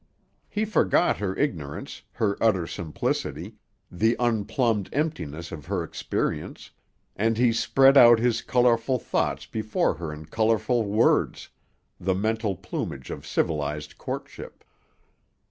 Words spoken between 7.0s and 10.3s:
and he spread out his colorful thoughts before her in